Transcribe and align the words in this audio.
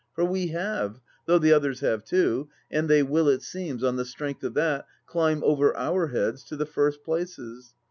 For 0.13 0.25
we 0.25 0.47
have, 0.47 0.99
though 1.27 1.37
the 1.37 1.53
others 1.53 1.81
have 1.81 2.03
too, 2.03 2.49
and 2.71 2.89
they 2.89 3.03
will 3.03 3.27
it 3.29 3.43
seems, 3.43 3.83
on 3.83 3.97
the 3.97 4.03
strength 4.03 4.43
of 4.43 4.55
that, 4.55 4.87
climb 5.05 5.43
over 5.43 5.77
our 5.77 6.07
heads 6.07 6.43
to 6.45 6.55
the 6.55 6.65
first 6.65 7.03
places. 7.03 7.75